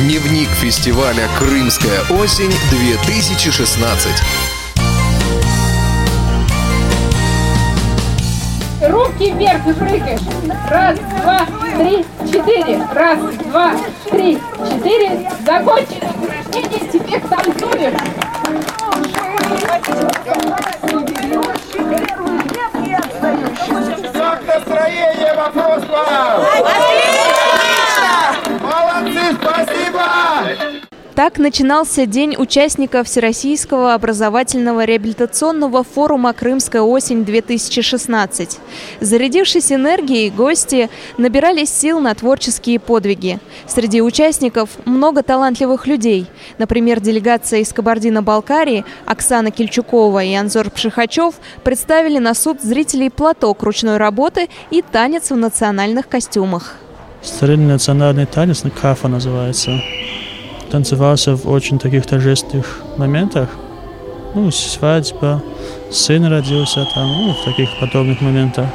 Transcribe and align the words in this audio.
Дневник 0.00 0.48
фестиваля 0.50 1.26
«Крымская 1.38 2.02
осень-2016». 2.10 4.10
Руки 8.90 9.32
вверх 9.32 9.66
и 9.66 9.72
прыгаешь. 9.72 10.20
Раз, 10.68 10.98
два, 10.98 11.46
три, 11.78 12.04
четыре. 12.30 12.86
Раз, 12.94 13.18
два, 13.46 13.72
три, 14.10 14.38
четыре. 14.68 15.30
Закончили. 15.46 16.10
Иди, 16.52 16.78
теперь 16.92 17.22
танцуем. 17.22 17.94
Как 24.12 24.42
настроение, 24.46 25.32
вопрос 25.34 25.82
Так 31.16 31.38
начинался 31.38 32.04
День 32.04 32.36
участников 32.36 33.06
Всероссийского 33.06 33.94
образовательного 33.94 34.84
реабилитационного 34.84 35.82
форума 35.82 36.34
«Крымская 36.34 36.82
осень-2016». 36.82 38.58
Зарядившись 39.00 39.72
энергией, 39.72 40.28
гости 40.28 40.90
набирались 41.16 41.70
сил 41.70 42.00
на 42.00 42.14
творческие 42.14 42.78
подвиги. 42.78 43.38
Среди 43.66 44.02
участников 44.02 44.68
много 44.84 45.22
талантливых 45.22 45.86
людей. 45.86 46.26
Например, 46.58 47.00
делегация 47.00 47.60
из 47.60 47.72
Кабардино-Балкарии 47.72 48.84
Оксана 49.06 49.50
Кельчукова 49.50 50.22
и 50.22 50.34
Анзор 50.34 50.68
Пшихачев 50.68 51.36
представили 51.64 52.18
на 52.18 52.34
суд 52.34 52.60
зрителей 52.60 53.08
платок 53.08 53.62
ручной 53.62 53.96
работы 53.96 54.50
и 54.70 54.82
танец 54.82 55.30
в 55.30 55.36
национальных 55.36 56.08
костюмах. 56.08 56.74
Старинный 57.22 57.72
национальный 57.72 58.26
танец, 58.26 58.62
кафа 58.78 59.08
называется 59.08 59.80
танцевался 60.70 61.36
в 61.36 61.48
очень 61.48 61.78
таких 61.78 62.06
торжественных 62.06 62.82
моментах. 62.96 63.48
Ну, 64.34 64.50
свадьба, 64.50 65.42
сын 65.90 66.24
родился 66.26 66.86
там, 66.94 67.08
ну, 67.08 67.34
в 67.34 67.44
таких 67.44 67.68
подобных 67.80 68.20
моментах. 68.20 68.66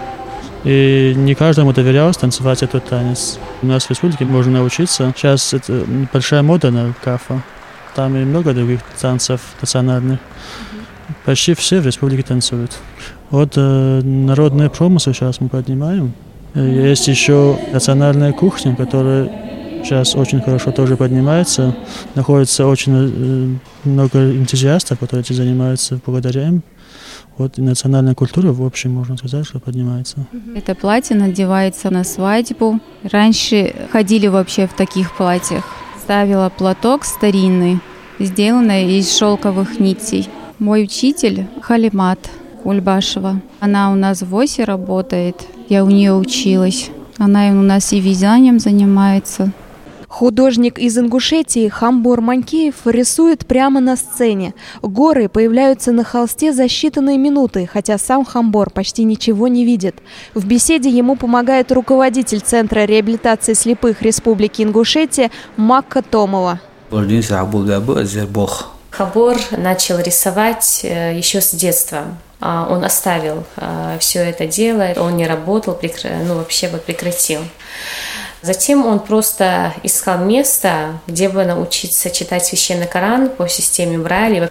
И 0.64 1.14
не 1.16 1.34
каждому 1.34 1.74
доверялось 1.74 2.18
танцевать 2.18 2.64
этот 2.64 2.86
танец. 2.86 3.40
У 3.62 3.66
нас 3.66 3.86
в 3.86 3.90
республике 3.90 4.26
можно 4.26 4.60
научиться. 4.60 5.12
Сейчас 5.16 5.54
это 5.54 5.86
большая 6.14 6.44
мода 6.44 6.72
на 6.72 6.94
кафа. 7.04 7.42
Там 7.96 8.16
и 8.16 8.24
много 8.24 8.54
других 8.54 8.82
танцев 9.00 9.42
национальных. 9.60 10.20
Почти 11.26 11.54
все 11.56 11.80
в 11.80 11.86
республике 11.86 12.24
танцуют. 12.24 12.78
Вот 13.32 13.54
э, 13.56 14.02
народные 14.02 14.70
промыслы 14.70 15.14
сейчас 15.14 15.42
мы 15.42 15.50
поднимаем. 15.50 16.14
Есть 16.54 17.08
еще 17.08 17.58
национальная 17.72 18.34
кухня, 18.34 18.76
которая 18.76 19.32
сейчас 19.84 20.16
очень 20.16 20.42
хорошо 20.42 20.72
тоже 20.72 20.98
поднимается. 20.98 21.76
Находится 22.16 22.68
очень 22.68 23.60
э, 23.84 23.88
много 23.90 24.32
энтузиастов, 24.32 25.00
которые 25.00 25.24
этим 25.24 25.36
занимаются 25.36 26.00
благодаря 26.06 26.48
им. 26.48 26.64
Вот 27.38 27.58
и 27.58 27.62
национальная 27.62 28.14
культура, 28.14 28.52
в 28.52 28.64
общем, 28.64 28.92
можно 28.92 29.18
сказать, 29.18 29.46
что 29.46 29.60
поднимается. 29.60 30.28
Это 30.56 30.76
платье 30.76 31.16
надевается 31.16 31.90
на 31.90 32.04
свадьбу. 32.04 32.80
Раньше 33.04 33.74
ходили 33.92 34.28
вообще 34.28 34.68
в 34.68 34.74
таких 34.74 35.16
платьях. 35.16 35.64
Ставила 36.04 36.50
платок 36.50 37.06
старинный, 37.06 37.80
сделанный 38.20 38.98
из 38.98 39.18
шелковых 39.18 39.80
нитей. 39.80 40.30
Мой 40.60 40.84
учитель 40.84 41.48
Халимат 41.62 42.30
Ульбашева. 42.64 43.42
Она 43.60 43.92
у 43.92 43.96
нас 43.96 44.22
в 44.22 44.36
ОСе 44.36 44.64
работает. 44.64 45.48
Я 45.70 45.84
у 45.84 45.90
нее 45.90 46.14
училась. 46.14 46.92
Она 47.18 47.48
у 47.50 47.62
нас 47.62 47.94
и 47.94 48.00
вязанием 48.00 48.60
занимается. 48.60 49.52
Художник 50.12 50.78
из 50.78 50.98
Ингушетии 50.98 51.70
Хамбор 51.70 52.20
Манькеев 52.20 52.76
рисует 52.84 53.48
прямо 53.48 53.80
на 53.80 53.96
сцене. 53.96 54.54
Горы 54.82 55.30
появляются 55.30 55.94
на 55.94 56.04
холсте 56.04 56.52
за 56.52 56.66
считанные 56.66 57.18
минуты, 57.18 57.68
хотя 57.72 57.98
сам 57.98 58.26
Хамбор 58.26 58.72
почти 58.72 59.06
ничего 59.06 59.48
не 59.48 59.64
видит. 59.64 59.96
В 60.34 60.46
беседе 60.46 60.90
ему 60.90 61.16
помогает 61.16 61.72
руководитель 61.72 62.42
Центра 62.42 62.82
реабилитации 62.84 63.54
слепых 63.54 64.02
Республики 64.02 64.62
Ингушетия 64.64 65.32
Макка 65.56 66.02
Томова. 66.02 66.60
Хабор 68.90 69.38
начал 69.52 69.98
рисовать 69.98 70.82
э, 70.84 71.18
еще 71.18 71.40
с 71.40 71.52
детства. 71.52 72.18
А, 72.42 72.68
он 72.70 72.84
оставил 72.84 73.46
э, 73.56 73.98
все 74.02 74.20
это 74.20 74.46
дело, 74.46 74.94
он 74.98 75.16
не 75.16 75.26
работал, 75.26 75.80
ну 76.26 76.36
вообще 76.36 76.68
бы 76.68 76.80
прекратил. 76.80 77.42
Затем 78.42 78.88
он 78.88 79.00
просто 79.00 79.74
искал 79.84 80.18
место, 80.20 81.00
где 81.06 81.30
бы 81.30 81.46
научиться 81.46 82.10
читать 82.10 82.46
священный 82.46 82.88
Коран 82.88 83.30
по 83.30 83.48
системе 83.48 84.00
Брайля. 84.00 84.50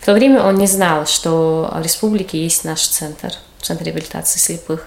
В 0.00 0.04
то 0.04 0.12
время 0.12 0.42
он 0.42 0.56
не 0.56 0.66
знал, 0.66 1.06
что 1.06 1.72
в 1.74 1.82
республике 1.82 2.42
есть 2.42 2.64
наш 2.64 2.86
центр, 2.86 3.32
центр 3.62 3.84
реабилитации 3.84 4.38
слепых. 4.38 4.86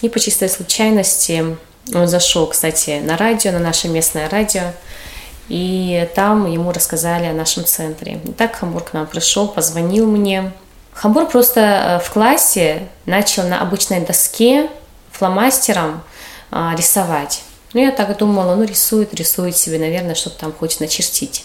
И 0.00 0.08
по 0.08 0.18
чистой 0.18 0.48
случайности 0.48 1.56
он 1.94 2.08
зашел, 2.08 2.46
кстати, 2.46 3.00
на 3.02 3.16
радио, 3.16 3.52
на 3.52 3.58
наше 3.58 3.88
местное 3.88 4.28
радио, 4.28 4.72
и 5.48 6.08
там 6.14 6.50
ему 6.50 6.72
рассказали 6.72 7.26
о 7.26 7.32
нашем 7.32 7.64
центре. 7.64 8.20
И 8.24 8.32
так 8.32 8.56
Хамбур 8.56 8.82
к 8.82 8.92
нам 8.94 9.06
пришел, 9.06 9.46
позвонил 9.48 10.06
мне. 10.06 10.52
Хамбур 10.92 11.26
просто 11.26 11.60
э, 11.60 12.04
в 12.04 12.10
классе 12.10 12.88
начал 13.04 13.44
на 13.44 13.60
обычной 13.60 14.00
доске 14.00 14.70
фломастером 15.12 16.02
а, 16.50 16.74
рисовать. 16.76 17.42
Ну, 17.72 17.80
я 17.80 17.90
так 17.90 18.16
думала, 18.16 18.54
ну, 18.54 18.64
рисует, 18.64 19.14
рисует 19.14 19.56
себе, 19.56 19.78
наверное, 19.78 20.14
что-то 20.14 20.38
там 20.38 20.52
хочет 20.52 20.80
начертить. 20.80 21.44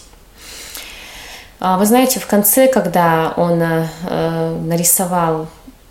А 1.60 1.78
вы 1.78 1.86
знаете, 1.86 2.18
в 2.18 2.26
конце, 2.26 2.66
когда 2.66 3.34
он 3.36 3.62
э, 3.62 4.60
нарисовал 4.64 5.48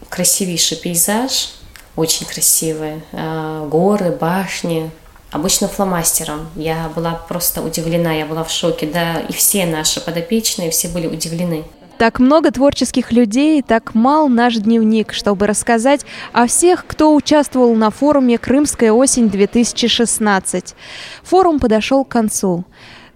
красивейший 0.10 0.78
пейзаж, 0.78 1.54
очень 1.96 2.26
красивый, 2.26 3.04
э, 3.12 3.68
горы, 3.70 4.12
башни, 4.12 4.92
обычно 5.32 5.68
фломастером. 5.68 6.50
Я 6.56 6.90
была 6.94 7.14
просто 7.14 7.62
удивлена, 7.62 8.12
я 8.12 8.26
была 8.26 8.44
в 8.44 8.52
шоке, 8.52 8.86
да, 8.86 9.20
и 9.22 9.32
все 9.32 9.66
наши 9.66 10.02
подопечные, 10.02 10.72
все 10.72 10.90
были 10.90 11.08
удивлены. 11.08 11.64
Так 12.02 12.18
много 12.18 12.50
творческих 12.50 13.12
людей, 13.12 13.62
так 13.62 13.94
мал 13.94 14.28
наш 14.28 14.56
дневник, 14.56 15.14
чтобы 15.14 15.46
рассказать 15.46 16.02
о 16.34 16.48
всех, 16.48 16.88
кто 16.88 17.14
участвовал 17.14 17.76
на 17.76 17.92
форуме 17.92 18.40
«Крымская 18.40 18.92
осень-2016». 18.92 20.74
Форум 21.22 21.60
подошел 21.60 22.04
к 22.04 22.08
концу. 22.08 22.66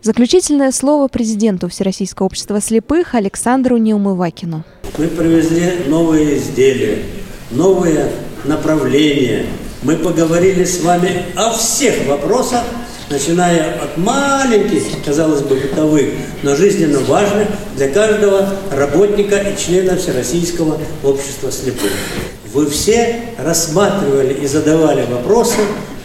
Заключительное 0.04 0.72
слово 0.72 1.08
президенту 1.08 1.68
Всероссийского 1.68 2.28
общества 2.28 2.62
слепых 2.62 3.16
Александру 3.16 3.78
Неумывакину. 3.78 4.64
Мы 5.00 5.08
привезли 5.08 5.88
новые 5.88 6.38
изделия, 6.38 7.00
новые 7.50 8.12
направления. 8.44 9.48
Мы 9.86 9.98
поговорили 9.98 10.64
с 10.64 10.82
вами 10.82 11.28
о 11.36 11.52
всех 11.52 12.08
вопросах, 12.08 12.64
начиная 13.12 13.80
от 13.84 13.98
маленьких, 13.98 14.82
казалось 15.06 15.44
бы, 15.44 15.58
бытовых, 15.58 16.08
но 16.42 16.56
жизненно 16.56 17.02
важных 17.02 17.50
для 17.76 17.90
каждого 17.90 18.50
работника 18.72 19.38
и 19.38 19.56
члена 19.56 19.96
Всероссийского 19.96 20.80
общества 21.04 21.52
слепых. 21.52 21.92
Вы 22.52 22.68
все 22.68 23.26
рассматривали 23.38 24.34
и 24.34 24.48
задавали 24.48 25.06
вопросы 25.06 25.60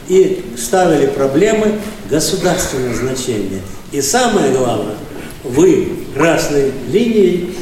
и 0.08 0.44
ставили 0.58 1.06
проблемы 1.06 1.78
государственного 2.10 2.94
значения. 2.94 3.62
И 3.92 4.02
самое 4.02 4.52
главное, 4.52 4.96
вы 5.42 5.88
красной 6.14 6.70
линией 6.92 7.54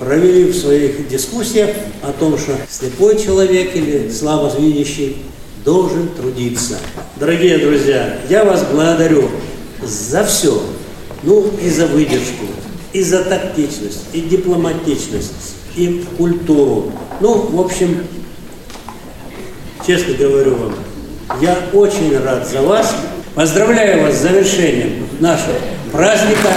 провели 0.00 0.44
в 0.44 0.56
своих 0.56 1.06
дискуссиях 1.06 1.68
о 2.02 2.12
том, 2.12 2.38
что 2.38 2.56
слепой 2.70 3.22
человек 3.22 3.76
или 3.76 4.10
слабовидящий 4.10 5.18
должен 5.66 6.08
трудиться. 6.10 6.78
Дорогие 7.16 7.58
друзья, 7.58 8.20
я 8.30 8.44
вас 8.44 8.64
благодарю 8.64 9.28
за 9.82 10.24
все. 10.24 10.62
Ну 11.24 11.50
и 11.60 11.68
за 11.68 11.86
выдержку, 11.86 12.46
и 12.92 13.02
за 13.02 13.24
тактичность, 13.24 14.04
и 14.12 14.20
дипломатичность, 14.20 15.56
и 15.74 16.04
культуру. 16.16 16.92
Ну, 17.20 17.48
в 17.48 17.60
общем, 17.60 18.04
честно 19.84 20.14
говорю 20.14 20.54
вам, 20.54 20.74
я 21.42 21.58
очень 21.72 22.16
рад 22.16 22.48
за 22.48 22.62
вас. 22.62 22.94
Поздравляю 23.34 24.04
вас 24.04 24.14
с 24.14 24.22
завершением 24.22 25.08
нашего 25.18 25.56
праздника. 25.90 26.48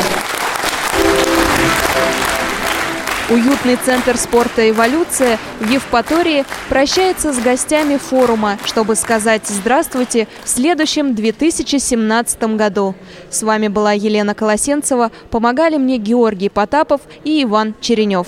Уютный 3.30 3.76
центр 3.76 4.18
спорта 4.18 4.68
«Эволюция» 4.68 5.38
в 5.60 5.70
Евпатории 5.70 6.46
прощается 6.68 7.32
с 7.32 7.38
гостями 7.38 7.98
форума, 7.98 8.58
чтобы 8.66 8.96
сказать 8.96 9.44
«Здравствуйте» 9.46 10.28
в 10.44 10.50
следующем 10.50 11.14
2017 11.14 12.56
году. 12.56 12.96
С 13.30 13.44
вами 13.44 13.68
была 13.68 13.92
Елена 13.92 14.34
Колосенцева, 14.34 15.12
помогали 15.30 15.78
мне 15.78 15.98
Георгий 15.98 16.50
Потапов 16.50 17.02
и 17.24 17.44
Иван 17.44 17.76
Черенев. 17.82 18.28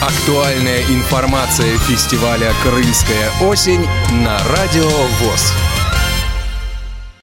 Актуальная 0.00 0.80
информация 0.88 1.76
фестиваля 1.80 2.52
«Крымская 2.62 3.30
осень» 3.42 3.86
на 4.24 4.38
Радио 4.48 4.88
ВОЗ. 5.20 5.52